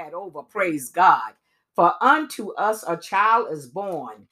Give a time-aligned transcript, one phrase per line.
[0.00, 0.42] that over.
[0.42, 1.32] Praise God.
[1.76, 4.26] For unto us a child is born,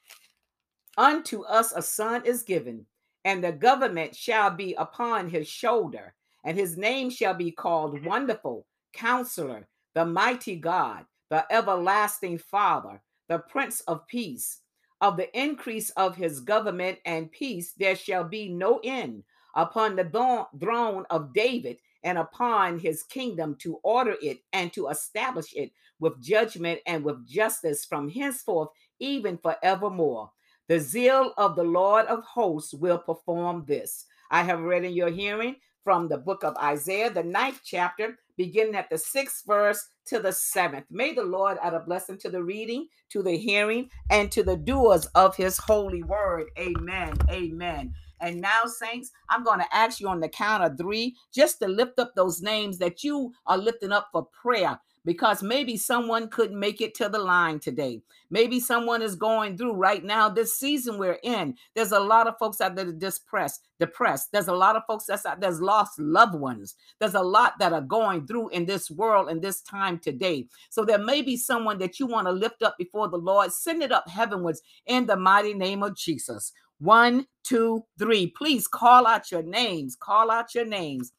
[0.96, 2.86] unto us a son is given,
[3.24, 8.66] and the government shall be upon his shoulder, and his name shall be called Wonderful,
[8.92, 14.60] Counselor, the Mighty God, the Everlasting Father, the Prince of Peace.
[15.00, 19.22] Of the increase of his government and peace, there shall be no end
[19.54, 25.54] upon the throne of David and upon his kingdom to order it and to establish
[25.54, 28.68] it with judgment and with justice from henceforth,
[29.00, 30.30] even forevermore.
[30.68, 34.06] The zeal of the Lord of hosts will perform this.
[34.30, 38.74] I have read in your hearing from the book of Isaiah, the ninth chapter, beginning
[38.74, 40.84] at the sixth verse to the seventh.
[40.90, 44.56] May the Lord add a blessing to the reading, to the hearing, and to the
[44.56, 46.48] doers of his holy word.
[46.58, 47.14] Amen.
[47.30, 47.94] Amen.
[48.20, 51.68] And now, saints, I'm going to ask you on the count of three just to
[51.68, 56.60] lift up those names that you are lifting up for prayer because maybe someone couldn't
[56.60, 58.02] make it to the line today.
[58.28, 61.56] Maybe someone is going through right now this season we're in.
[61.74, 64.32] There's a lot of folks out there depressed, depressed.
[64.32, 66.74] There's a lot of folks that's out there's lost loved ones.
[66.98, 70.46] There's a lot that are going through in this world in this time today.
[70.68, 73.50] So there may be someone that you want to lift up before the Lord.
[73.50, 76.52] Send it up heavenwards in the mighty name of Jesus.
[76.80, 78.26] One, two, three.
[78.26, 79.96] Please call out your names.
[79.98, 81.14] Call out your names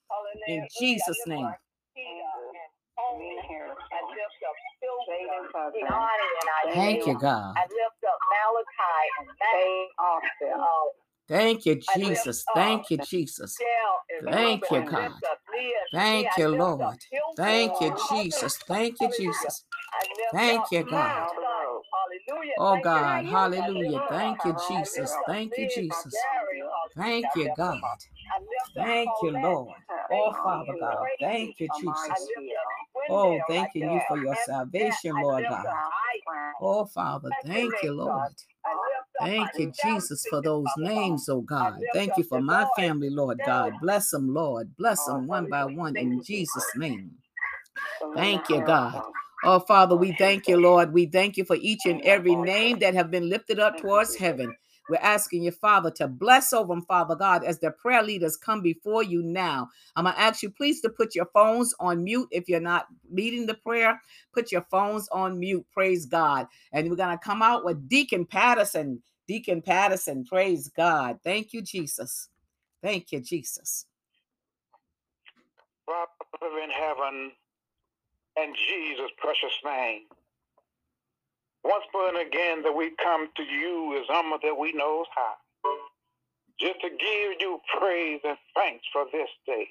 [0.48, 1.50] in Jesus' name.
[6.74, 7.56] Thank you, God.
[7.58, 9.30] I lift up Malachi and
[11.28, 12.46] Thank you, Jesus.
[12.56, 13.58] Thank you, Jesus.
[14.26, 15.22] Thank you, God.
[15.94, 16.98] Thank you, Lord.
[17.38, 18.58] Thank you, Jesus.
[18.68, 19.66] Thank you, Jesus.
[20.34, 21.28] Thank you, God.
[22.58, 24.02] Oh God, hallelujah.
[24.10, 25.12] Thank you, Jesus.
[25.28, 26.16] Thank you, Jesus.
[26.96, 27.82] Thank you, God.
[28.76, 29.76] Thank you, Lord.
[30.12, 32.32] Oh Father God, thank you, Jesus.
[33.10, 35.66] Oh, thanking you for your salvation, Lord God.
[36.62, 38.32] Oh Father, thank you, Lord.
[39.20, 41.82] Thank you, Jesus, for those names, oh God.
[41.94, 43.74] Thank you for my family, Lord God.
[43.82, 44.76] Bless them, Lord.
[44.78, 47.12] Bless them one by one in Jesus' name.
[48.16, 49.02] Thank you, God.
[49.44, 50.94] Oh, Father, we thank you, Lord.
[50.94, 54.54] We thank you for each and every name that have been lifted up towards heaven.
[54.90, 58.62] We're asking you, Father, to bless over them, Father God, as the prayer leaders come
[58.62, 59.70] before you now.
[59.96, 62.88] I'm going to ask you, please, to put your phones on mute if you're not
[63.12, 64.02] leading the prayer.
[64.34, 65.66] Put your phones on mute.
[65.72, 66.48] Praise God.
[66.74, 69.02] And we're going to come out with Deacon Patterson.
[69.28, 71.20] Deacon Patterson, praise God.
[71.24, 72.30] Thank you, Jesus.
[72.82, 73.86] Thank you, Jesus.
[75.86, 77.32] Father in heaven,
[78.38, 80.02] in Jesus' precious name.
[81.64, 85.36] Once more and again that we come to you as humble that we know how.
[86.60, 89.68] Just to give you praise and thanks for this day.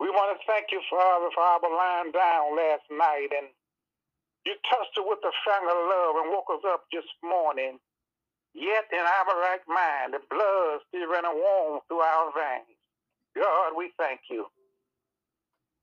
[0.00, 3.48] We want to thank you, Father, for our lying down last night and
[4.46, 7.78] you touched us with the finger of love and woke us up this morning.
[8.54, 12.78] Yet in our right mind, the blood still running warm through our veins.
[13.36, 14.46] God, we thank you.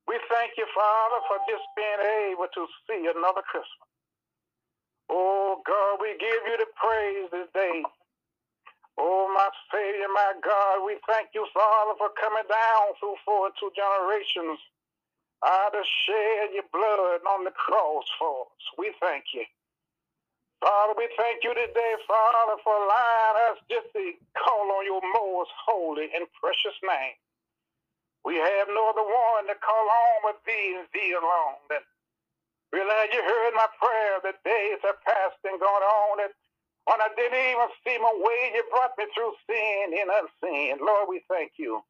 [0.07, 3.90] We thank you, Father, for just being able to see another Christmas.
[5.11, 7.83] Oh, God, we give you the praise this day.
[8.99, 13.71] Oh, my Savior, my God, we thank you, Father, for coming down through four two
[13.75, 14.59] generations
[15.45, 18.65] uh, to shed your blood on the cross for us.
[18.77, 19.45] We thank you.
[20.61, 24.03] Father, we thank you today, Father, for allowing us just to
[24.37, 27.17] call on your most holy and precious name.
[28.25, 31.61] We have no other one to call on but thee and thee alone.
[31.69, 31.83] That
[33.01, 34.19] realize you heard my prayer.
[34.23, 36.21] The days have passed and gone on.
[36.23, 36.33] And
[36.85, 40.77] when I didn't even see my way, you brought me through sin and unseen.
[40.85, 41.81] Lord, we thank you.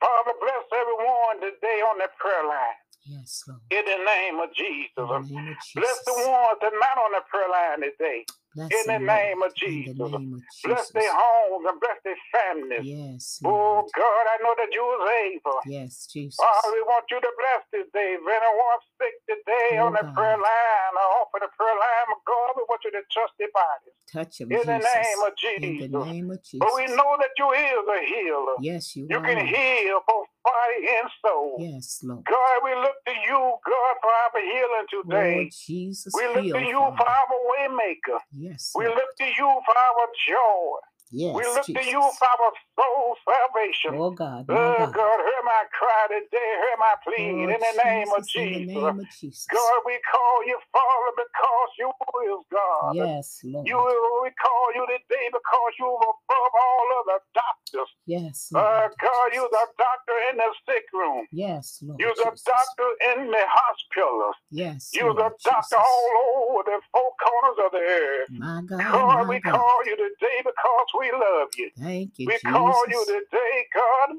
[0.00, 2.78] Father, bless everyone today on the prayer line.
[3.06, 3.60] Yes, Lord.
[3.70, 5.30] In the name of Jesus.
[5.30, 5.74] Name of Jesus.
[5.74, 8.26] Bless the ones that are not on the prayer line today.
[8.54, 9.50] Bless in the name Lord.
[9.50, 9.96] of Jesus.
[9.98, 12.84] The name of Bless their homes and bless their families.
[12.84, 15.58] Yes, Oh God, I know that you was able.
[15.66, 16.36] Yes, Jesus.
[16.38, 18.14] Father, we want you to bless this day.
[18.14, 20.14] Anyone sick today Oh, on the God.
[20.14, 23.50] prayer line I offer the prayer line, of God, we want you to touch their
[23.50, 23.94] bodies.
[24.06, 24.70] Touch him, In Jesus.
[24.70, 25.64] the name of Jesus.
[25.66, 26.60] In the name of Jesus.
[26.62, 28.56] But we know that you is a healer.
[28.62, 29.26] Yes, you, You are.
[29.26, 31.56] can heal both body and soul.
[31.58, 32.24] Yes, Lord.
[32.24, 35.34] God, we look to you, God, for our healing today.
[35.42, 38.20] Lord Jesus, we look heal, to you for our way maker.
[38.36, 38.98] Yes, We Lord.
[38.98, 40.78] look to you for our joy.
[41.12, 42.18] Yes, we look to you Jesus.
[42.18, 43.92] for our soul salvation.
[44.00, 44.94] Oh God, Oh, God.
[44.96, 46.50] God, hear my cry today.
[46.64, 49.46] Hear my plea in the name of Jesus, in the name of Jesus.
[49.52, 51.90] God, we call you Father because you
[52.32, 52.94] is God.
[52.96, 53.66] Yes, Lord.
[53.68, 57.90] You, will we call you today because you are above all other doctors.
[58.06, 58.92] Yes, Uh, Lord.
[59.00, 61.26] God, you're the doctor in the sick room.
[61.32, 62.00] Yes, Lord.
[62.00, 62.44] You're the Jesus.
[62.48, 64.32] doctor in the hospital.
[64.50, 65.78] Yes, You're the doctor Jesus.
[65.78, 66.10] all
[66.52, 68.30] over the four corners of the earth.
[68.36, 69.52] My God, God, my we God.
[69.54, 71.70] call you today because we love you.
[71.78, 72.50] Thank you, We Jesus.
[72.52, 74.16] call you today, God,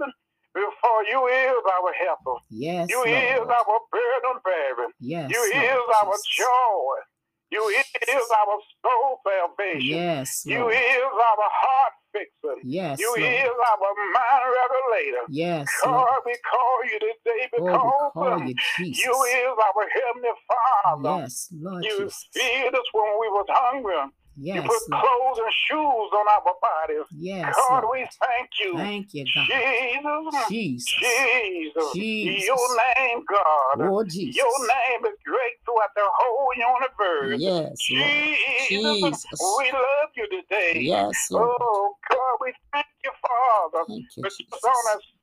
[0.53, 2.39] for you is our helper.
[2.50, 3.50] Yes, You is Lord.
[3.50, 4.89] our burden bearer.
[5.00, 6.95] Yes, You Lord is our joy.
[7.51, 9.81] You is our soul salvation.
[9.88, 10.74] Yes, You Lord.
[10.74, 12.57] is our heart fixer.
[12.63, 13.68] Yes, You is Lord.
[13.69, 15.25] our mind regulator.
[15.29, 16.07] Yes, Lord.
[16.07, 19.06] God, we call you today Oh, because we um, you Jesus.
[19.06, 21.21] you is our heavenly Father.
[21.21, 22.27] Yes, Lord You Jesus.
[22.33, 23.95] feed us when we was hungry.
[24.35, 27.06] You put clothes and shoes on our bodies.
[27.19, 28.00] Yes, God, Lord.
[28.00, 28.77] we thank you.
[28.77, 29.45] Thank you, God.
[30.50, 30.94] Jesus.
[30.94, 31.94] Jesus.
[31.94, 32.47] Jesus.
[32.47, 33.88] Your name, God.
[33.91, 34.35] Oh, Jesus.
[34.35, 37.39] Your name is great throughout the whole universe.
[37.39, 38.68] Yes, Jesus.
[38.68, 39.39] Jesus.
[39.59, 40.81] We love you today.
[40.81, 41.50] Yes, Lord.
[41.62, 43.86] Oh, God, we thank you, Father.
[43.88, 44.62] Thank you, Jesus.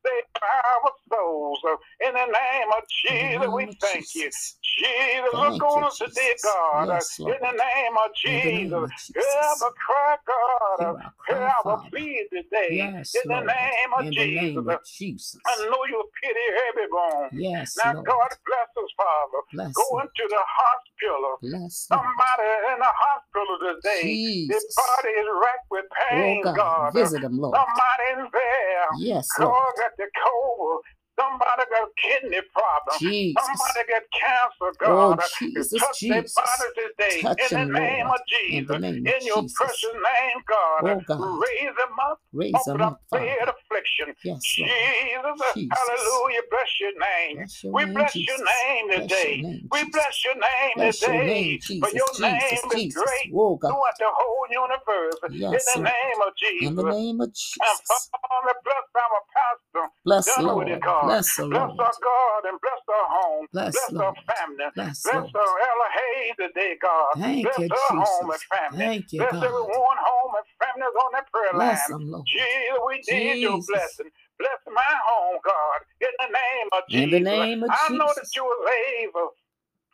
[0.04, 1.60] Save our souls.
[2.06, 4.24] In the name of the Jesus, we of thank you.
[4.24, 4.56] Jesus.
[4.62, 6.88] Jesus, Thank look on us today, God.
[6.88, 9.12] Yes, In the name of the name Jesus.
[9.14, 9.62] Hear Jesus.
[9.62, 10.78] our cry, God.
[10.78, 11.88] Hear our Hear cry, our Father.
[11.90, 12.68] plea today.
[12.72, 13.46] Yes, In the Lord.
[13.46, 14.42] name of In the Jesus.
[14.42, 15.40] name of Jesus.
[15.46, 17.28] I know you pity every bone.
[17.32, 18.06] Yes, Now, Lord.
[18.06, 19.40] God bless us, Father.
[19.52, 20.04] Bless Go Lord.
[20.04, 21.38] into the hospital.
[21.42, 22.02] Bless Lord.
[22.02, 24.02] Somebody in the hospital today.
[24.48, 24.76] Their Jesus.
[24.76, 26.56] body is racked with Oh, pain, God.
[26.56, 26.92] God.
[26.94, 27.56] Visit them, Lord.
[27.56, 28.86] Somebody in there.
[28.98, 29.74] Yes, God Lord.
[29.90, 30.82] Got the cold.
[31.18, 32.98] Somebody got kidney problem.
[32.98, 33.46] Jesus.
[33.46, 35.28] Somebody got cancer, Oh, God.
[35.38, 36.34] Jesus, Touch their Jesus.
[36.34, 37.20] body today.
[37.22, 38.14] Touch in the name Lord.
[38.14, 38.58] of Jesus.
[38.58, 39.58] In the name of In your Jesus.
[39.58, 40.82] precious name, God.
[40.82, 41.38] Oh, God.
[41.42, 43.48] Raise them up Raise them the up, bed.
[43.70, 44.14] Affliction.
[44.22, 44.70] Yes, Lord.
[44.72, 45.78] Jesus, Jesus.
[45.78, 46.42] hallelujah.
[46.50, 47.36] Bless your name.
[47.36, 48.26] Bless your We name, bless Jesus.
[48.26, 49.36] your name Bless your today.
[49.36, 49.92] name, We Jesus.
[49.92, 51.24] bless your name Bless your today.
[51.24, 51.94] name, For Jesus.
[51.94, 53.02] your Jesus, name is Jesus.
[53.04, 53.70] great Oh, God.
[53.70, 55.18] throughout the whole universe.
[55.28, 55.86] Yes, in the Lord.
[55.86, 56.68] name of Jesus.
[56.68, 58.10] In the name of And Jesus.
[58.12, 59.86] Father, bless our pastor.
[60.04, 60.84] Bless Done with it, Lord.
[60.84, 61.06] God.
[61.08, 61.80] Bless the Bless Lord.
[61.80, 63.46] our God and bless our home.
[63.52, 64.16] Bless Bless Lord.
[64.16, 64.68] our family.
[64.74, 65.30] Bless Bless Lord.
[65.34, 67.14] our Ella Hayes today, God.
[67.14, 68.46] Thank bless you, her home and Jesus.
[68.50, 68.78] family.
[68.78, 69.44] Thank you, bless God.
[69.44, 71.88] everyone home and families on that prayer Bless line.
[71.88, 72.26] them, Lord.
[72.26, 73.68] Jesus, we need your Jesus.
[73.68, 74.10] blessing.
[74.38, 77.04] Bless my home, God, in the name of Jesus.
[77.04, 78.72] In the name of I know that you are
[79.04, 79.30] able.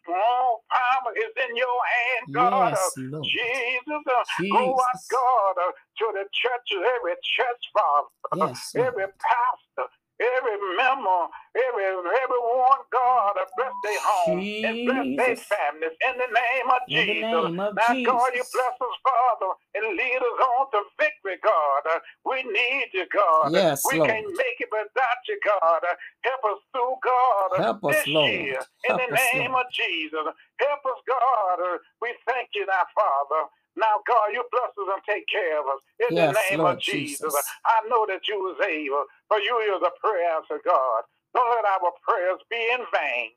[0.09, 2.73] All power is in your hand, God.
[2.73, 3.25] Yes, Lord.
[3.25, 9.87] Jesus, uh, go out, God, uh, to the churches, every church, Father, Yes, every pastor,
[10.21, 11.23] every member,
[11.57, 16.83] every everyone, God, uh, bless their home and bless their families in the name of
[16.89, 17.23] In the Jesus.
[17.23, 21.85] name of now, God, you bless us, Father, and lead us on to victory, God.
[22.25, 23.53] We need you, God.
[23.53, 24.11] Yes, we Lord.
[24.11, 25.83] can't make it without you, God.
[26.25, 28.31] Help us through, God, Help us, this Lord.
[28.33, 29.67] year Help in the us, name Lord.
[29.67, 30.27] of Jesus.
[30.61, 31.59] Help us, God.
[32.03, 33.49] We thank you now, Father.
[33.77, 36.77] Now, God, you bless us and take care of us in Yes, the name Lord
[36.77, 37.21] of Jesus.
[37.21, 37.45] Jesus.
[37.67, 41.03] I know that you was able, for you is a prayer answer, God.
[41.35, 43.31] Don't let our prayers be in vain.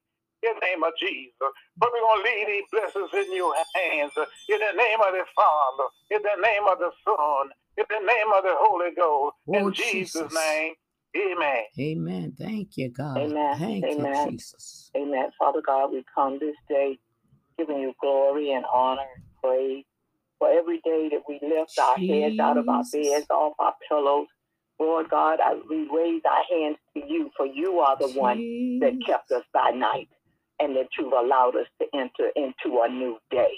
[0.43, 1.35] In the name of Jesus.
[1.77, 4.13] But we're going to leave these blessings in your hands.
[4.17, 5.87] In the name of the Father.
[6.11, 7.49] In the name of the Son.
[7.77, 9.35] In the name of the Holy Ghost.
[9.49, 10.33] Oh, in Jesus', Jesus.
[10.33, 10.73] name.
[11.17, 11.63] Amen.
[11.79, 12.33] Amen.
[12.39, 13.17] Thank you, God.
[13.17, 13.57] Amen.
[13.57, 14.31] Thank you, Amen.
[14.31, 14.91] Jesus.
[14.95, 15.29] Amen.
[15.39, 16.99] Father God, we come this day
[17.57, 19.85] giving you glory and honor and praise
[20.39, 24.27] for every day that we lift our heads out of our beds, off our pillows.
[24.79, 28.93] Lord God, I, we raise our hands to you, for you are the one that
[29.05, 30.07] kept us by night
[30.59, 33.53] and that you've allowed us to enter into a new day.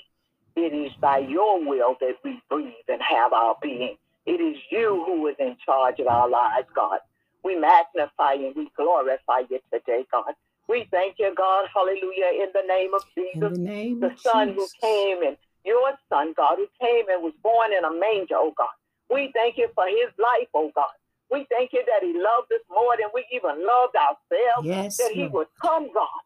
[0.55, 3.96] It is by your will that we breathe and have our being.
[4.25, 7.00] It is you who is in charge of our lives, God.
[7.43, 10.34] We magnify and we glorify you today, God.
[10.67, 14.50] We thank you, God, hallelujah, in the name of Jesus the name the of son
[14.53, 18.53] who came and your son, God, who came and was born in a manger, oh
[18.58, 18.75] God.
[19.10, 20.93] We thank you for his life, oh God.
[21.31, 25.12] We thank you that he loved us more than we even loved ourselves, Yes, that
[25.13, 25.34] he Lord.
[25.34, 26.22] would come, God,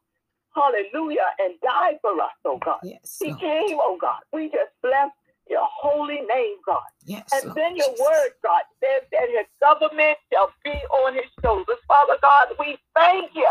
[0.55, 2.79] hallelujah, and died for us, oh God.
[2.83, 3.41] Yes, He Lord.
[3.41, 4.21] came, oh God.
[4.33, 5.11] We just bless
[5.49, 6.81] your holy name, God.
[7.05, 7.57] Yes, And Lord.
[7.57, 8.01] then your Jesus.
[8.01, 10.71] word, God, says that his government shall be
[11.03, 11.77] on his shoulders.
[11.87, 13.49] Father God, we thank you.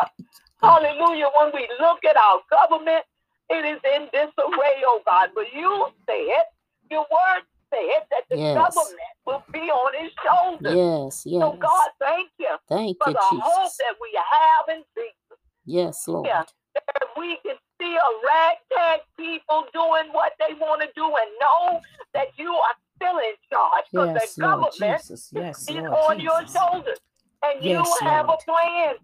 [0.62, 1.28] Hallelujah.
[1.40, 3.04] When we look at our government,
[3.50, 5.30] it is in disarray, oh God.
[5.34, 6.44] But you said,
[6.90, 8.75] your word said that the Yes.
[8.75, 10.75] government will be on his shoulders.
[10.75, 11.42] Yes, yes.
[11.42, 15.38] So God, thank you Thank for you, the hope that we have in Jesus.
[15.66, 16.26] Yes, Lord.
[16.28, 16.44] Yeah.
[16.75, 21.81] That we can see a ragtag people doing what they want to do and know
[22.14, 23.85] that you are still in charge.
[23.93, 25.31] Because Yes, the Lord government Jesus.
[25.35, 26.57] Yes, is Lord on your Jesus.
[26.57, 27.00] shoulders.
[27.45, 28.38] And you Yes, have Lord.
[28.40, 28.95] a plan.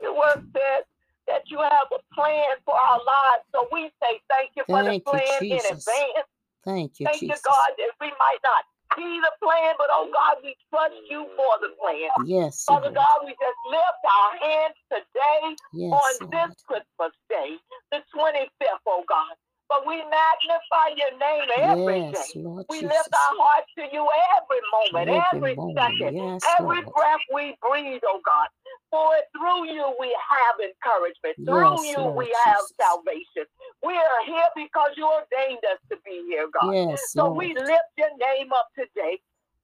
[0.00, 0.84] The word says
[1.28, 3.44] that you have a plan for our lives.
[3.54, 6.28] So we say thank you for Thank the you, plan in advance.
[6.64, 7.42] Thank you, Thank you, Jesus.
[7.44, 8.64] God, that we might not
[8.96, 12.10] see the plan, but oh God, we trust you for the plan.
[12.26, 12.90] Yes, Father.
[12.94, 15.42] God, we just lift our hands today
[15.72, 16.32] Yes, on Lord.
[16.32, 17.56] this Christmas day,
[17.92, 19.34] the 25th, oh God.
[19.70, 22.26] But we magnify your name every day.
[22.26, 22.84] Yes, Lord We Jesus.
[22.84, 24.04] lift our hearts to you
[24.36, 25.76] every moment, Every every moment.
[25.78, 26.94] second, Yes, every Lord.
[26.96, 28.48] breath we breathe, oh God.
[28.90, 31.38] For through you we have encouragement.
[31.46, 33.46] Through Yes, you Lord we have salvation.
[33.86, 36.74] We are here because you ordained us to be here, God.
[36.74, 37.38] Yes, So Lord.
[37.38, 39.20] we lift your name up today.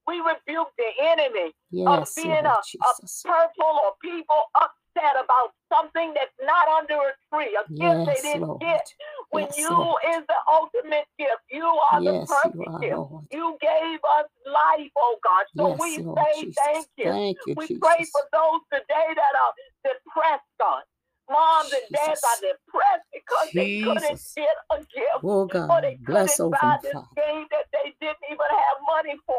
[0.07, 3.23] We rebuke the enemy Yes, being Lord a- Jesus.
[3.25, 8.21] purple or people upset about something that's not under a tree, a gift they Yes,
[8.23, 8.61] didn't Lord.
[8.61, 8.93] get.
[9.31, 10.01] When Yes, you Lord.
[10.07, 12.93] is the ultimate gift, you are the Yes, you perfect are, gift.
[12.95, 13.23] Lord.
[13.31, 15.45] You gave us life, oh God.
[15.57, 16.63] So Yes, we Lord say Jesus.
[16.63, 17.11] thank you.
[17.11, 17.79] Thank you, We Jesus.
[17.79, 20.83] pray for those today that are depressed, God.
[21.29, 26.37] Moms and dads are depressed because they couldn't get a gift Oh or they bless
[26.37, 27.07] couldn't buy this Father.
[27.15, 29.35] game that they didn't even have money for.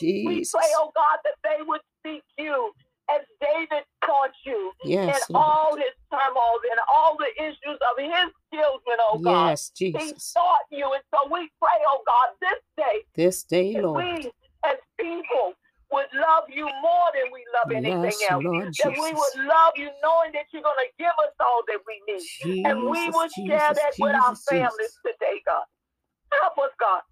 [0.00, 2.72] We pray, oh God, that they would seek you
[3.10, 8.30] as David sought you Yes, in all his turmoil and all the issues of his
[8.52, 9.50] children, oh God.
[9.50, 10.24] Yes, He Jesus.
[10.24, 10.92] sought you.
[10.92, 14.04] And so we pray, oh God, this day This day, Lord.
[14.04, 14.30] we
[14.64, 15.52] as people
[15.92, 18.44] would love you more than we love anything Yes, else.
[18.44, 21.80] Lord That we would love you knowing that you're going to give us all that
[21.86, 22.28] we need.
[22.64, 24.98] And we Jesus, would share Jesus, that with our families Jesus.
[25.06, 25.66] today, God.
[26.42, 27.02] Help us, God,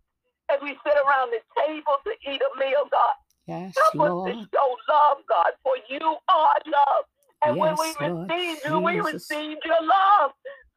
[0.53, 3.17] as we sit around the table to eat a meal, God.
[3.47, 7.05] Yes, Help us to show love, God, for you are love.
[7.45, 9.03] And when we Yes, Lord receive you, we Jesus.
[9.03, 10.33] receive your love.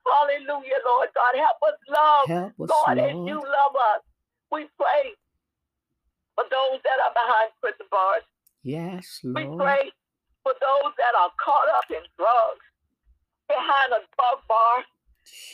[0.08, 1.34] Hallelujah, Lord God.
[1.38, 3.44] Help us love, Help us, Lord, as you Lord.
[3.44, 4.02] love us.
[4.52, 5.14] We pray
[6.38, 8.22] for those that are behind prison bars.
[8.62, 9.42] Yes, Lord.
[9.42, 9.84] We pray
[10.46, 12.66] for those that are caught up in drugs,
[13.50, 14.86] behind a drug bar.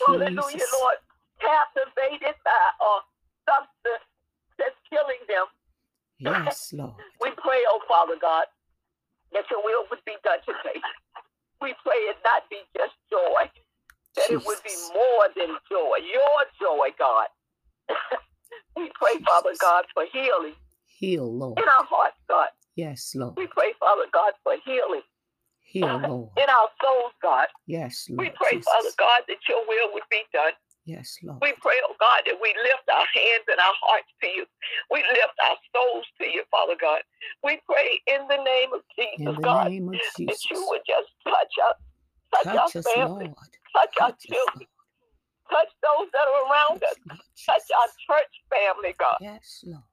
[0.03, 0.99] Hallelujah, Lord.
[1.39, 2.91] Captivated by a
[3.47, 4.05] substance
[4.59, 5.47] that's killing them.
[6.19, 6.99] Yes, Lord.
[7.23, 8.51] We pray, oh Father God,
[9.31, 10.83] that your will would be done today.
[11.61, 13.47] We pray it not be just joy,
[14.19, 17.31] that it would be more than joy, your joy, God.
[18.75, 20.59] we pray, Father God, for healing
[20.97, 21.57] Heal, Lord.
[21.59, 22.49] in our hearts, God.
[22.75, 23.35] Yes, Lord.
[23.37, 25.01] We pray, Father God, for healing
[25.61, 26.29] Heal, Lord.
[26.37, 27.47] in our souls, God.
[27.65, 28.19] Yes, Lord.
[28.19, 30.53] We pray, Father God, that your will would be done.
[30.85, 31.39] Yes, Lord.
[31.41, 34.45] We pray, oh God, that we lift our hands and our hearts to you.
[34.91, 37.01] We lift our souls to you, Father God.
[37.43, 40.27] We pray in the name of In Jesus, the God, name of Jesus.
[40.27, 41.77] that you would just touch us,
[42.35, 43.51] touch, Touch our us, family, Lord.
[43.73, 45.51] touch our Touch us, children, Lord.
[45.51, 49.17] touch those that are around us, Touch, Lord touch our church family, God.
[49.21, 49.83] Yes, Lord.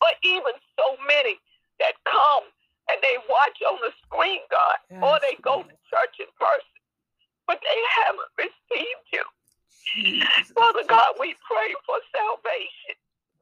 [0.00, 1.38] But even so many
[1.80, 2.44] that come
[2.90, 6.78] and they watch on the screen, God, or they go to church in person,
[7.46, 9.24] but they haven't received you.
[9.94, 10.52] Jesus.
[10.54, 12.96] Father God, we pray for salvation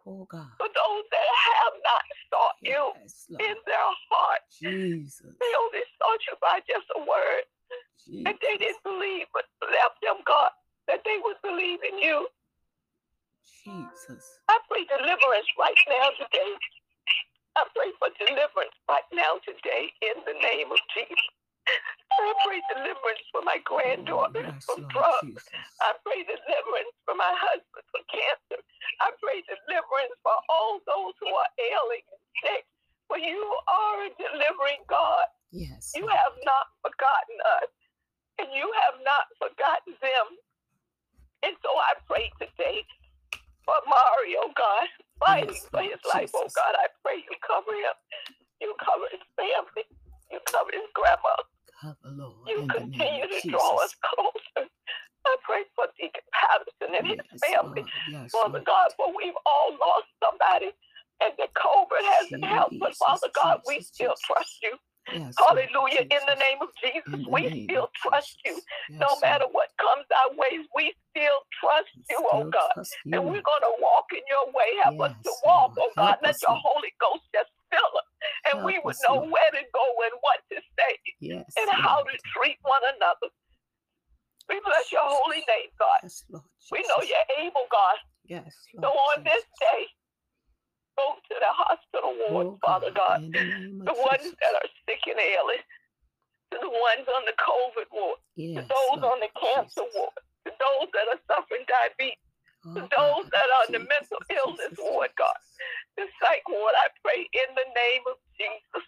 [0.06, 0.48] Oh, God.
[0.56, 4.42] for those that have not sought you Yes, in their heart.
[4.50, 5.36] Jesus.
[5.38, 7.44] They only sought you by just a word,
[8.26, 10.50] and they didn't believe, but left them, God,
[10.88, 12.26] that they would believe in you.
[13.64, 14.24] Jesus.
[14.48, 16.52] I pray deliverance right now today.
[17.56, 21.24] I pray for deliverance right now today in the name of Jesus.
[22.12, 25.22] I pray deliverance for my Oh, granddaughter yes, from drugs.
[25.24, 25.48] Jesus.
[25.82, 28.60] I pray deliverance for my husband for cancer.
[29.02, 32.64] I pray deliverance for all those who are ailing and sick.
[33.08, 35.28] For you are a delivering God.
[35.52, 35.92] Yes.
[35.94, 36.14] You Lord.
[36.16, 37.70] have not forgotten us,
[38.40, 40.26] and you have not forgotten them.
[41.44, 42.84] And so I pray today
[43.66, 44.88] for Mario, God,
[45.20, 46.30] fighting Yes, for Lord his life.
[46.34, 46.54] Oh Jesus.
[46.56, 47.96] God, I pray you cover him.
[48.60, 49.84] You cover his family.
[50.32, 51.36] You cover his grandma.
[51.80, 54.00] Cover, Lord, You in the name continue of to draw us Jesus.
[54.04, 54.68] closer.
[55.26, 57.84] I pray for Deacon Patterson and his Yes, family.
[57.84, 57.90] Lord.
[58.08, 58.66] Yes, Father Lord.
[58.66, 60.72] God, for we've all lost somebody,
[61.22, 62.78] and the COVID hasn't helped.
[62.80, 64.09] But Jesus, Father God, we Jesus, still Jesus.
[64.24, 64.74] Trust you.
[65.12, 66.06] Yes, Hallelujah.
[66.12, 68.54] In the name of Jesus, the we still trust you.
[68.54, 69.00] Jesus.
[69.00, 72.72] No Yes, matter what comes our ways, we still trust We you, oh God.
[72.74, 74.70] trust And we're going to walk in your way.
[74.84, 75.90] Help us to walk, Lord.
[75.90, 76.18] oh God.
[76.20, 76.62] Help Let your Lord.
[76.64, 78.08] Holy Ghost just fill us.
[78.52, 79.32] And we would us, know Lord.
[79.34, 83.28] where to go and what to say Yes, and how to treat one another.
[84.48, 86.00] We bless your holy name, God.
[86.02, 87.98] Yes, Lord We know you're able, God.
[88.26, 88.84] Yes, Lord.
[88.84, 89.86] So on this day,
[91.40, 93.24] the hospital wards, Oh, Father God.
[93.32, 95.64] the ones that are sick and ailing,
[96.52, 99.96] to the ones on the COVID ward, to those Lord on the cancer Jesus.
[99.96, 100.14] ward,
[100.46, 102.20] to those that are suffering diabetes,
[102.66, 103.32] Oh, to those God.
[103.32, 105.32] that are on the mental illness Jesus, ward, God.
[105.40, 105.56] Jesus.
[105.96, 106.74] the psych ward.
[106.76, 108.84] I pray in the name of Jesus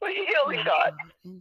[0.00, 0.92] for healing, oh, God.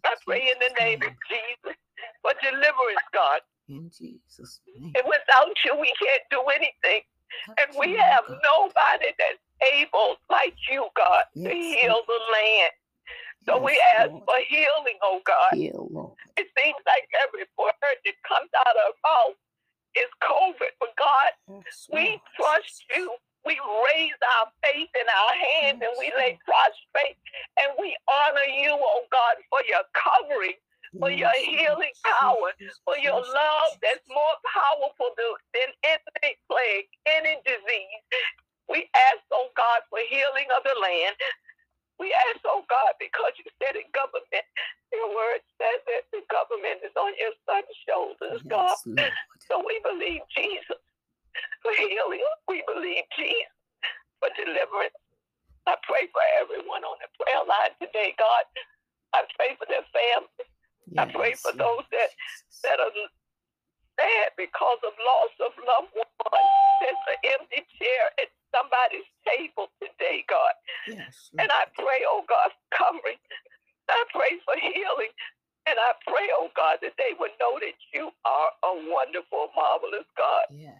[0.03, 1.77] I pray in the name of Jesus
[2.21, 3.41] for deliverance, God.
[3.69, 4.91] In Jesus' name.
[4.97, 7.05] And without you, we can't do anything.
[7.61, 9.39] And we oh, have nobody that's
[9.75, 12.71] able, like you, God, to heal the land.
[13.45, 14.23] So we ask Lord.
[14.25, 15.57] for healing, oh God.
[15.57, 16.15] Heal.
[16.37, 19.39] It seems like every word that comes out of our mouth
[19.95, 20.71] is COVID.
[20.79, 21.31] But God,
[21.65, 23.11] Yes, we trust you.
[23.45, 27.15] We raise our faith in our hands and we lay prostrate
[27.57, 30.59] and we honor you, oh God, for your covering,
[30.99, 32.51] for your Yes, healing power,
[32.83, 35.15] for your love that's more powerful
[35.55, 38.03] than any plague, any disease.
[38.69, 41.17] We ask, oh God, for healing of the land.
[41.99, 44.45] We ask, oh God, because you said in government,
[44.93, 48.75] your word says that the government is on your son's shoulders, God.
[48.85, 49.13] Lord.
[49.49, 50.81] So we believe Jesus
[51.61, 52.23] for healing.
[52.47, 53.53] We believe Jesus
[54.21, 54.95] for deliverance.
[55.67, 58.45] I pray for everyone on the prayer line today, God.
[59.13, 60.29] I pray for their families
[60.97, 62.61] I pray for those that- Jesus.
[62.63, 62.91] that are
[63.99, 66.07] sad because of loss of loved ones.
[66.81, 70.55] There's an empty chair at somebody's table today, God.
[70.87, 73.19] Yes, And I pray, oh God, covering.
[73.89, 75.13] I pray for healing.
[75.69, 80.07] And I pray, oh God, that they would know that you are a wonderful, marvelous
[80.17, 80.47] God.
[80.51, 80.75] Yes,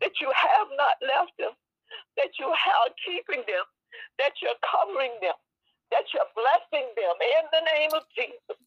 [0.00, 1.54] That you have not left them.
[2.16, 3.66] That you are keeping them.
[4.18, 5.36] That you're covering them.
[5.92, 8.58] That you're blessing them in the name of Jesus.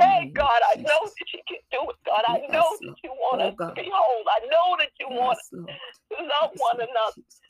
[0.00, 2.24] Hey, God, I know that you can do it, God.
[2.28, 2.80] I know Lord.
[2.86, 3.74] that you want Oh, us God.
[3.76, 4.24] to be whole.
[4.28, 5.70] I know that you want Yes, Lord.
[5.70, 7.16] us to love Yes, one Lord another.
[7.16, 7.41] Jesus.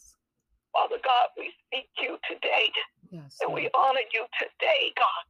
[0.72, 2.70] Father God, we seek you today
[3.10, 5.24] Yes, and we honor you today, God.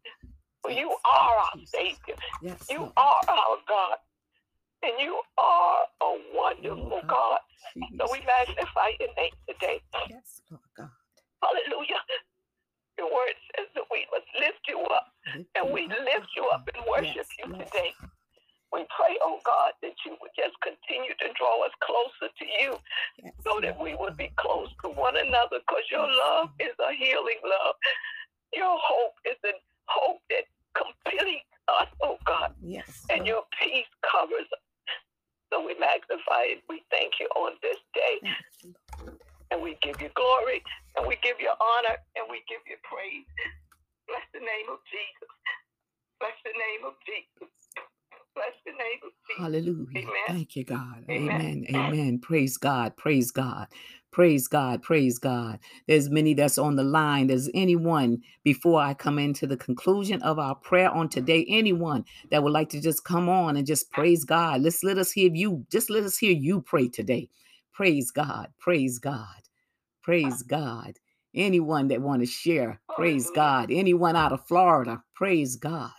[0.62, 1.70] For you are our Jesus.
[1.72, 2.16] Savior.
[2.42, 2.92] Yes, You Lord.
[2.96, 3.99] are our God.
[4.84, 7.08] And you are a oh, wonderful Oh, God.
[7.08, 7.40] God.
[7.99, 9.80] So we magnify your name today.
[10.11, 10.90] Yes, Lord God.
[11.42, 12.02] Hallelujah.
[12.99, 15.06] Your word says that we must lift you up.
[15.37, 17.66] Lift And you we up, lift you up and worship Yes, you Lord.
[17.66, 17.92] today.
[18.73, 22.73] We pray, oh God, that you would just continue to draw us closer to you
[23.23, 26.93] Yes, so that we would be close to one another because your love is a
[26.97, 27.76] healing love.
[28.55, 29.52] Your hope is a
[29.88, 30.45] hope that
[30.76, 34.64] completes us, oh God, Yes, and your peace covers us.
[35.52, 36.64] So we magnify it.
[36.69, 38.75] We thank you on this day, Thank you,
[39.05, 39.21] Lord.
[39.52, 40.62] and we give you glory,
[40.97, 43.28] and we give you honor, and we give you praise.
[44.08, 45.30] Bless the name of Jesus.
[46.21, 47.52] Bless the name of Jesus.
[48.35, 49.43] Bless the name of Jesus.
[49.43, 50.08] Hallelujah.
[50.28, 50.42] Amen.
[50.54, 51.04] Thank you, God.
[51.10, 51.67] Amen.
[51.71, 51.95] Amen.
[51.95, 52.19] Amen.
[52.21, 52.97] Praise God.
[52.97, 53.69] Praise God.
[54.12, 54.82] Praise God.
[54.82, 55.58] Praise God.
[55.88, 57.28] There's many that's on the line.
[57.28, 62.43] There's anyone before I come into the conclusion of our prayer on today, anyone that
[62.43, 64.62] would like to just come on and just praise God.
[64.62, 65.67] Let's let us hear you.
[65.71, 67.30] Just let us hear you pray today.
[67.73, 68.49] Praise God.
[68.60, 69.26] Praise God.
[70.02, 70.99] Praise God.
[71.34, 73.30] Anyone that want to share, praise.
[73.30, 73.71] God.
[73.71, 75.93] Anyone out of Florida, praise God.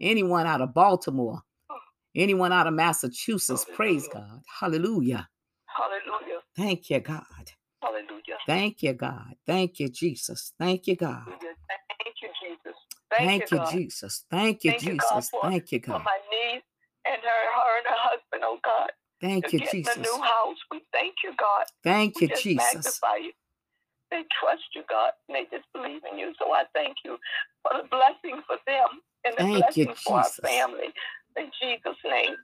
[0.00, 1.42] Anyone out of Baltimore,
[2.16, 4.42] anyone out of Massachusetts, praise God.
[4.60, 5.28] Hallelujah.
[5.66, 6.40] Hallelujah.
[6.56, 7.24] Thank you, God.
[7.82, 8.38] Hallelujah.
[8.46, 9.34] Thank you, God.
[9.46, 10.52] Thank you, Jesus.
[10.58, 11.24] Thank you, God.
[11.26, 12.76] Thank you, Jesus.
[13.10, 13.72] Thank, Thank you, you, God.
[13.72, 14.24] Jesus.
[14.30, 14.84] Thank you, Jesus.
[14.84, 15.30] Thank you, God, Jesus.
[15.42, 16.04] Thank you, For God.
[16.04, 16.62] my niece
[17.06, 19.96] and her, her and her husband, oh God, Thank you, in a Jesus.
[19.96, 20.58] new house.
[20.70, 21.64] We thank you, God.
[21.84, 22.74] Thank We you, just Jesus.
[22.74, 23.32] magnify you.
[24.10, 26.32] They trust you, God, and they just believe in you.
[26.38, 27.18] So I thank you
[27.62, 30.94] for the blessing for them and the Thank you, blessing for our family.
[31.36, 32.34] In Jesus' name.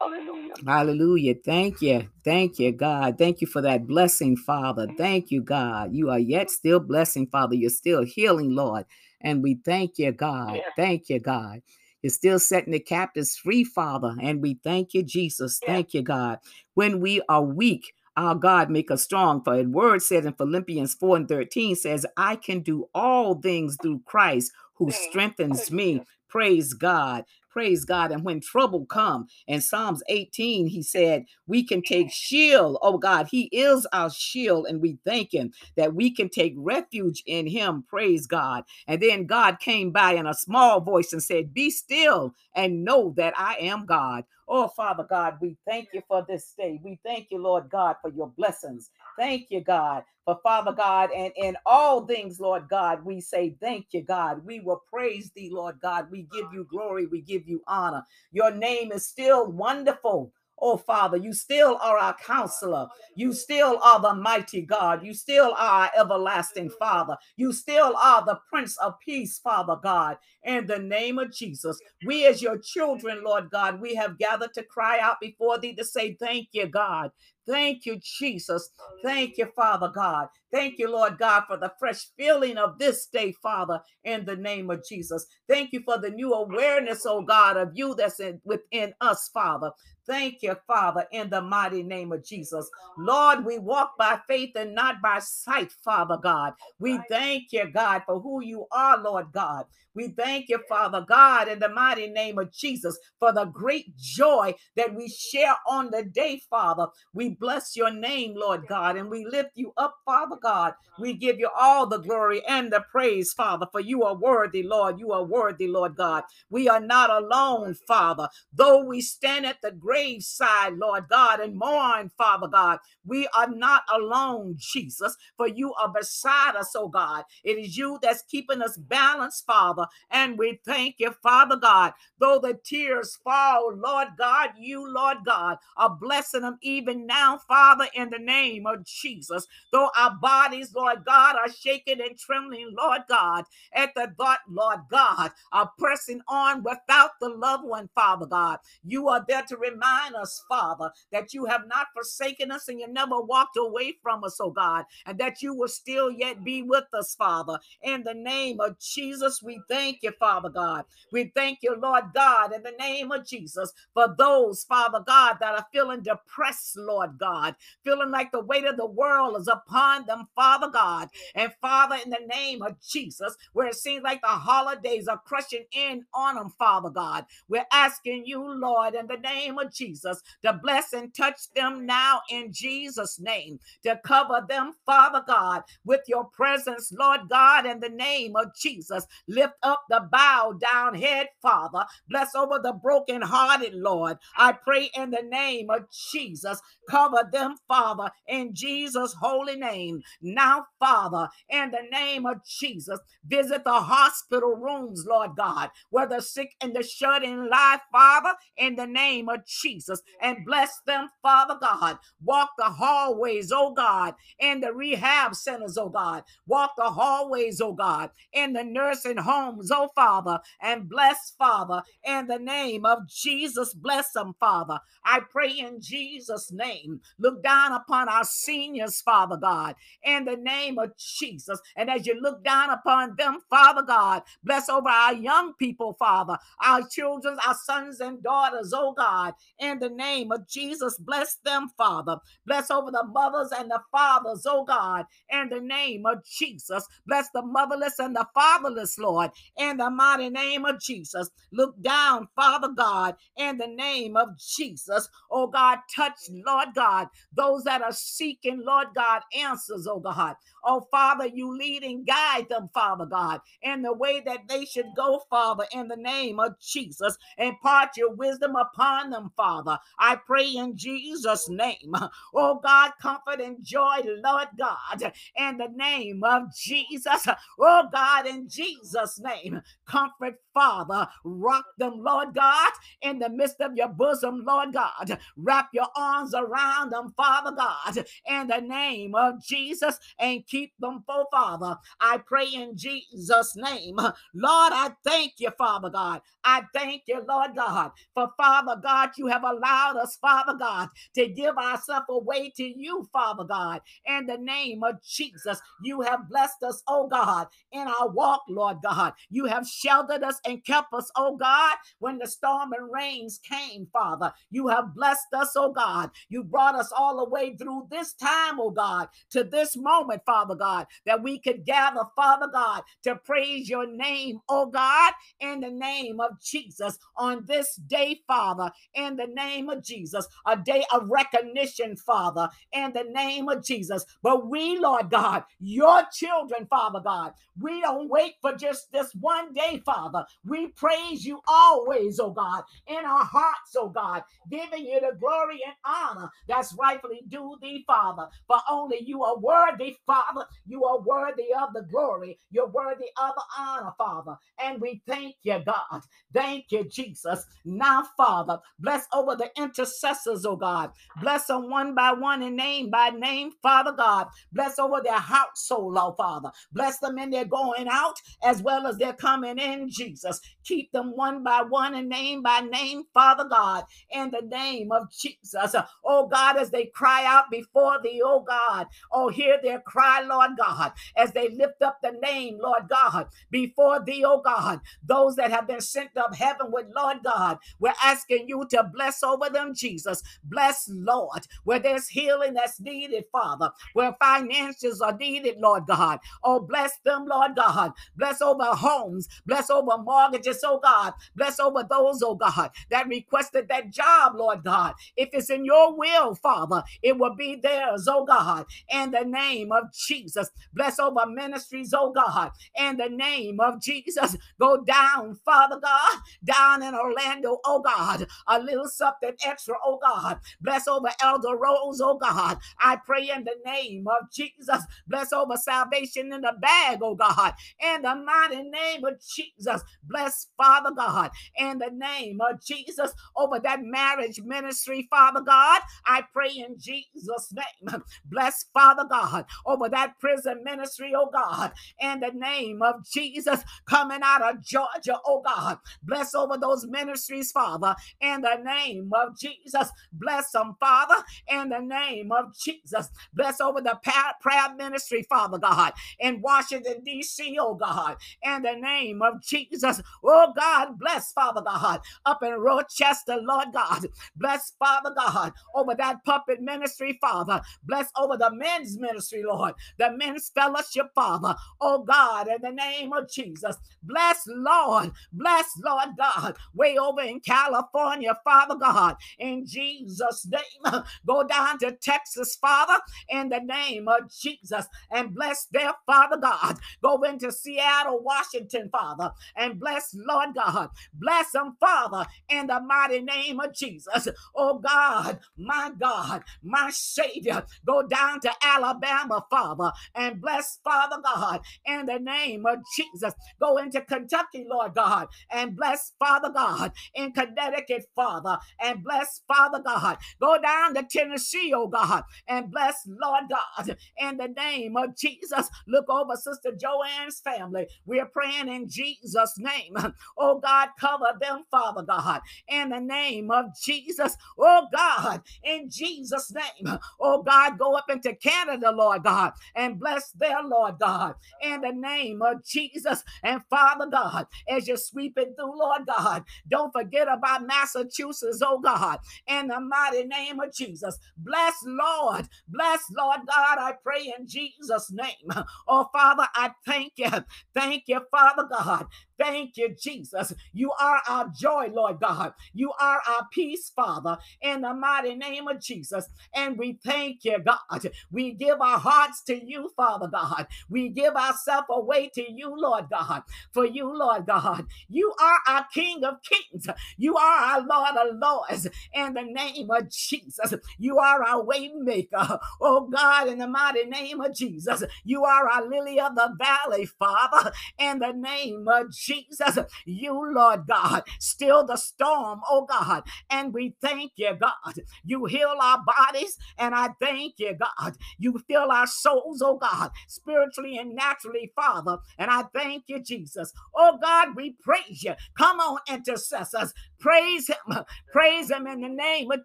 [0.00, 0.54] Hallelujah.
[0.66, 1.34] Hallelujah.
[1.44, 2.08] Thank you.
[2.24, 3.18] Thank you, God.
[3.18, 4.88] Thank you for that blessing, Father.
[4.96, 5.94] Thank you, God.
[5.94, 7.54] You are yet still blessing, Father.
[7.54, 8.86] You're still healing, Lord.
[9.20, 10.54] And we thank you, God.
[10.54, 10.64] Yes.
[10.76, 11.60] Thank you, God.
[12.02, 14.14] You're still setting the captives free, Father.
[14.22, 15.58] And we thank you, Jesus.
[15.62, 15.68] Yes.
[15.70, 16.38] Thank you, God.
[16.74, 19.42] When we are weak, our God make us strong.
[19.44, 23.76] For the word said in Philippians 4 and 13 says, I can do all things
[23.80, 24.92] through Christ who mm.
[24.92, 26.02] strengthens me.
[26.28, 27.24] Praise God.
[27.50, 28.12] Praise God.
[28.12, 32.78] And when trouble come, in Psalms 18, he said, we can take shield.
[32.82, 34.66] Oh God, he is our shield.
[34.68, 37.84] And we thank him that we can take refuge in him.
[37.88, 38.64] Praise God.
[38.88, 43.14] And then God came by in a small voice and said, Be still and know
[43.16, 44.24] that I am God.
[44.50, 46.80] Oh, Father God, we thank you for this day.
[46.84, 48.90] We thank you, Lord God, for your blessings.
[49.18, 53.88] Thank you, God, for Father God, and in all things, Lord God, we say thank
[53.92, 54.44] you, God.
[54.46, 56.10] We will praise thee, Lord God.
[56.12, 58.04] We give you glory, we give you honor.
[58.32, 60.32] Your name is still wonderful.
[60.60, 62.88] Oh, Father, you still are our counselor.
[63.16, 65.04] You still are the mighty God.
[65.04, 67.16] You still are our everlasting Father.
[67.36, 70.18] You still are the Prince of Peace, Father God.
[70.44, 74.62] In the name of Jesus, we as your children, Lord God, we have gathered to
[74.62, 77.10] cry out before thee to say, Thank you, God.
[77.46, 78.70] Thank you, Jesus.
[79.02, 80.28] Thank you, Father God.
[80.52, 84.70] Thank you, Lord God, for the fresh feeling of this day, Father, in the name
[84.70, 85.26] of Jesus.
[85.48, 89.72] Thank you for the new awareness, oh God, of you that's in, within us, Father.
[90.10, 92.70] Thank you, Father, in the mighty name of Jesus.
[92.98, 96.54] Lord, we walk by faith and not by sight, Father God.
[96.80, 99.66] We thank you, God, for who you are, Lord God.
[99.94, 104.54] We thank you, Father God, in the mighty name of Jesus, for the great joy
[104.76, 106.88] that we share on the day, Father.
[107.14, 110.74] We bless your name, Lord God, and we lift you up, Father God.
[111.00, 115.00] We give you all the glory and the praise, Father, for you are worthy, Lord.
[115.00, 116.24] You are worthy, Lord God.
[116.50, 118.28] We are not alone, Father.
[118.54, 123.82] Though we stand at the graveside, Lord God, and mourn, Father God, we are not
[123.92, 127.24] alone, Jesus, for you are beside us, oh God.
[127.44, 129.86] It is you that's keeping us balanced, Father.
[130.10, 131.92] And we thank you, Father God.
[132.18, 137.86] Though the tears fall, Lord God, you, Lord God, are blessing them even now, Father,
[137.94, 139.46] in the name of Jesus.
[139.72, 144.80] Though our bodies, Lord God, are shaking and trembling, Lord God, at the thought, Lord
[144.90, 148.58] God, are pressing on without the loved one, Father God.
[148.84, 152.88] You are there to remind us, Father, that you have not forsaken us and you
[152.88, 156.84] never walked away from us, oh God, and that you will still yet be with
[156.92, 157.58] us, Father.
[157.82, 160.84] In the name of Jesus, we thank you, Father God.
[161.12, 165.54] We thank you, Lord God, in the name of Jesus, for those, Father God, that
[165.54, 170.28] are feeling depressed, Lord God, feeling like the weight of the world is upon them,
[170.34, 171.08] Father God.
[171.34, 175.64] And Father, in the name of Jesus, where it seems like the holidays are crushing
[175.72, 180.52] in on them, Father God, we're asking you, Lord, in the name of Jesus, to
[180.62, 186.24] bless and touch them now in Jesus' name, to cover them, Father God, with your
[186.24, 189.06] presence, Lord God, in the name of Jesus.
[189.28, 191.84] Lift up the bow down head, Father.
[192.08, 194.18] Bless over the brokenhearted, Lord.
[194.36, 196.60] I pray in the name of Jesus.
[196.88, 200.02] Cover them, Father, in Jesus' holy name.
[200.22, 206.20] Now, Father, in the name of Jesus, visit the hospital rooms, Lord God, where the
[206.20, 211.08] sick and the shut in lie, Father, in the name of Jesus, and bless them,
[211.22, 211.98] Father God.
[212.24, 216.24] Walk the hallways, oh God, in the rehab centers, oh God.
[216.46, 222.26] Walk the hallways, oh God, in the nursing homes, oh Father, and bless, Father, in
[222.26, 223.74] the name of Jesus.
[223.74, 224.80] Bless them, Father.
[225.04, 227.00] I pray in Jesus' name.
[227.18, 231.60] Look down upon our seniors, Father God, in the name of Jesus.
[231.76, 236.38] And as you look down upon them, Father God, bless over our young people, Father,
[236.62, 240.98] our children, our sons and daughters, oh God, in the name of Jesus.
[240.98, 242.18] Bless them, Father.
[242.46, 246.86] Bless over the mothers and the fathers, oh God, in the name of Jesus.
[247.06, 251.30] Bless the motherless and the fatherless, Lord, in the mighty name of Jesus.
[251.52, 255.08] Look down, Father God, in the name of Jesus.
[255.30, 256.14] Oh God, touch,
[256.46, 260.36] Lord God, those that are seeking, Lord God, answers, oh God.
[260.64, 264.88] Oh Father, you lead and guide them, Father God, in the way that they should
[264.96, 267.16] go, Father, in the name of Jesus.
[267.38, 269.49] Impart your wisdom upon them, Father.
[269.98, 271.94] I pray in Jesus' name.
[272.34, 277.26] Oh God, comfort and joy, Lord God, in the name of Jesus.
[277.58, 281.08] Oh God, in Jesus' name, comfort, Father.
[281.24, 282.70] Rock them, Lord God,
[283.02, 285.18] in the midst of your bosom, Lord God.
[285.36, 291.02] Wrap your arms around them, Father God, in the name of Jesus, and keep them,
[291.06, 291.76] for Father.
[292.00, 293.96] I pray in Jesus' name.
[293.96, 296.22] Lord, I thank you, Father God.
[296.44, 301.28] I thank you, Lord God, for Father God, you have allowed us, Father God, to
[301.28, 303.80] give ourselves away to you, Father God.
[304.06, 308.78] In the name of Jesus, you have blessed us, oh God, in our walk, Lord
[308.82, 309.14] God.
[309.30, 313.88] You have sheltered us and kept us, oh God, when the storm and rains came,
[313.92, 314.32] Father.
[314.50, 316.10] You have blessed us, oh God.
[316.28, 320.54] You brought us all the way through this time, oh God, to this moment, Father
[320.54, 325.70] God, that we could gather, Father God, to praise your name, oh God, in the
[325.70, 331.10] name of Jesus on this day, Father, in the name of Jesus, a day of
[331.10, 334.06] recognition, Father, in the name of Jesus.
[334.22, 339.54] But we, Lord God, your children, Father God, we don't wait for just this one
[339.54, 340.26] day, Father.
[340.46, 345.60] We praise you always, oh God, in our hearts, oh God, giving you the glory
[345.66, 348.28] and honor that's rightfully due thee, Father.
[348.48, 350.46] For only you are worthy, Father.
[350.66, 352.38] You are worthy of the glory.
[352.52, 354.36] You're worthy of the honor, Father.
[354.62, 356.02] And we thank you, God.
[356.34, 357.46] Thank you, Jesus.
[357.64, 360.92] Now, Father, bless over the intercessors, oh God.
[361.20, 364.28] Bless them one by one and name by name, Father God.
[364.52, 366.50] Bless over their household, oh Father.
[366.72, 370.40] Bless them in their going out as well as their coming in, Jesus.
[370.64, 375.10] Keep them one by one and name by name, Father God, in the name of
[375.10, 375.74] Jesus.
[376.04, 378.86] Oh God, as they cry out before thee, oh God.
[379.12, 384.00] Oh, hear their cry, Lord God, as they lift up the name, Lord God, before
[384.04, 384.80] thee, oh God.
[385.04, 389.48] Those that have been sent up heavenward, Lord God, we're asking you to bless over
[389.50, 390.22] them, Jesus.
[390.44, 396.20] Bless, Lord, where there's healing that's needed, Father, where finances are needed, Lord God.
[396.42, 397.92] Oh, bless them, Lord God.
[398.16, 401.14] Bless over homes, bless over mortgages, oh God.
[401.36, 404.94] Bless over those, oh God, that requested that job, Lord God.
[405.16, 409.72] If it's in your will, Father, it will be theirs, oh God, in the name
[409.72, 410.50] of Jesus.
[410.74, 414.36] Bless over ministries, oh God, in the name of Jesus.
[414.60, 420.40] Go down, Father God, down in Orlando, oh God, a little something extra, oh God.
[420.60, 422.58] Bless over Elder Rose, oh God.
[422.80, 424.84] I pray in the name of Jesus.
[425.06, 427.54] Bless over salvation in the bag, oh God.
[427.80, 429.82] In the mighty name of Jesus.
[430.04, 431.30] Bless Father God.
[431.58, 433.12] In the name of Jesus.
[433.36, 435.82] Over that marriage ministry, Father God.
[436.06, 438.02] I pray in Jesus' name.
[438.24, 439.46] Bless Father God.
[439.66, 441.72] Over that prison ministry, oh God.
[442.00, 443.62] In the name of Jesus.
[443.86, 445.78] Coming out of Georgia, oh God.
[446.02, 447.94] Bless over those ministries, Father.
[448.20, 448.79] In the name
[449.14, 449.90] of Jesus.
[450.12, 451.16] Bless them, Father.
[451.48, 453.10] In the name of Jesus.
[453.34, 453.98] Bless over the
[454.40, 455.92] prayer ministry, Father God.
[456.18, 458.16] In Washington, D.C., oh God.
[458.42, 460.02] In the name of Jesus.
[460.24, 462.00] Oh God, bless Father God.
[462.26, 464.06] Up in Rochester, Lord God.
[464.36, 465.52] Bless Father God.
[465.74, 467.60] Over that puppet ministry, Father.
[467.84, 469.74] Bless over the men's ministry, Lord.
[469.98, 471.54] The men's fellowship, Father.
[471.80, 473.76] Oh God, in the name of Jesus.
[474.02, 475.12] Bless Lord.
[475.32, 476.56] Bless Lord God.
[476.74, 479.16] Way over in California, Father God.
[479.38, 481.02] In Jesus' name.
[481.26, 482.98] Go down to Texas, Father.
[483.28, 484.86] In the name of Jesus.
[485.10, 486.78] And bless their Father God.
[487.02, 489.32] Go into Seattle, Washington, Father.
[489.56, 490.90] And bless Lord God.
[491.14, 492.26] Bless them, Father.
[492.48, 494.28] In the mighty name of Jesus.
[494.56, 497.64] Oh God, my God, my Savior.
[497.86, 499.92] Go down to Alabama, Father.
[500.14, 501.62] And bless Father God.
[501.86, 503.34] In the name of Jesus.
[503.60, 505.28] Go into Kentucky, Lord God.
[505.52, 506.92] And bless Father God.
[507.14, 508.58] In Connecticut, Father.
[508.80, 510.18] And bless Father God.
[510.40, 512.24] Go down to Tennessee, oh God.
[512.48, 513.96] And bless Lord God.
[514.18, 515.68] In the name of Jesus.
[515.86, 517.86] Look over Sister Joanne's family.
[518.04, 519.96] We are praying in Jesus' name.
[520.38, 522.40] Oh God, cover them, Father God.
[522.68, 524.36] In the name of Jesus.
[524.58, 526.98] Oh God, in Jesus' name.
[527.20, 531.34] Oh God, go up into Canada, Lord God, and bless their Lord God.
[531.62, 533.24] In the name of Jesus.
[533.42, 539.18] And Father God, as you're sweeping through, Lord God, don't forget about Massachusetts, oh God.
[539.46, 541.18] In the mighty name of Jesus.
[541.36, 542.48] Bless Lord.
[542.68, 543.78] Bless Lord God.
[543.78, 545.64] I pray in Jesus' name.
[545.88, 547.30] Oh Father, I thank you.
[547.74, 549.06] Thank you, Father God.
[549.38, 550.52] Thank you, Jesus.
[550.72, 552.52] You are our joy, Lord God.
[552.74, 556.28] You are our peace, Father, in the mighty name of Jesus.
[556.54, 558.10] And we thank you, God.
[558.30, 560.66] We give our hearts to you, Father God.
[560.88, 563.42] We give ourselves away to you, Lord God.
[563.72, 566.88] For you, Lord God, you are our King of Kings.
[567.16, 568.88] You are our Lord of Lords.
[569.14, 572.58] In the name of Jesus, you are our way maker.
[572.80, 577.06] Oh God, in the mighty name of Jesus, you are our lily of the valley,
[577.06, 577.72] Father.
[577.98, 579.10] In the name of.
[579.12, 579.78] Jesus.
[580.04, 583.24] You, Lord God, still the storm, oh God.
[583.50, 585.00] And we thank you, God.
[585.24, 588.16] You heal our bodies, and I thank you, God.
[588.38, 592.18] You fill our souls, oh God, spiritually and naturally, Father.
[592.38, 593.72] And I thank you, Jesus.
[593.94, 595.34] Oh God, we praise you.
[595.56, 596.94] Come on, intercessors.
[597.20, 597.76] Praise him.
[598.32, 599.60] Praise him in the name of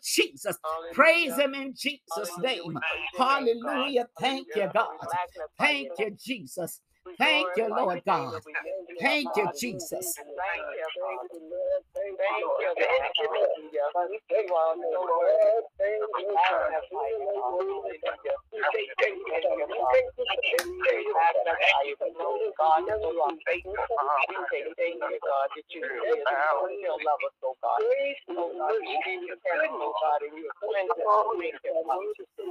[0.04, 0.58] Jesus.
[0.94, 2.78] Praise him in Jesus' name.
[3.18, 4.08] Hallelujah.
[4.20, 4.88] Thank you, God.
[5.58, 6.82] Thank you, Jesus.
[7.20, 8.42] Thank you, Lord God.
[9.02, 10.16] Thank you, Jesus.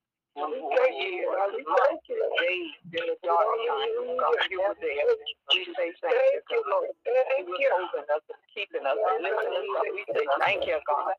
[0.35, 1.27] We thank you.
[1.27, 2.19] We thank you.
[2.39, 5.11] Days in the dark time, God, you were there.
[5.51, 6.89] We say thank you, Lord.
[7.03, 7.69] Thank you.
[7.75, 9.85] holding us and keeping us and lifting us up.
[9.91, 11.15] We say thank you, God.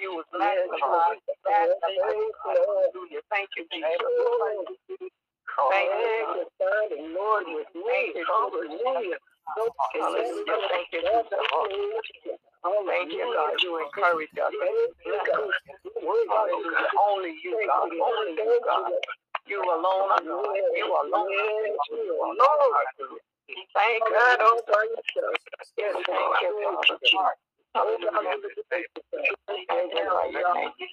[0.00, 1.20] You was magnified.
[2.44, 3.22] Hallelujah.
[3.32, 3.88] Thank you, Jesus.
[5.72, 5.90] Thank
[7.00, 8.14] you, Lord, with me.
[8.28, 9.18] Hallelujah.
[10.68, 12.51] Thank you, Jesus.
[12.64, 13.54] Thank you, God.
[13.62, 14.52] You encourage us.
[16.28, 16.88] Hallelujah.
[17.00, 17.90] Only you, God.
[17.90, 18.92] Only you, God.
[19.48, 20.56] You alone are God.
[20.76, 21.30] You alone
[21.90, 22.74] You alone
[23.74, 25.36] Thank God by yourself.
[25.78, 26.52] Yes, thank you,
[27.12, 27.34] Father.
[27.74, 28.38] Hallelujah.
[28.70, 29.02] Thank you.
[29.48, 29.68] Thank.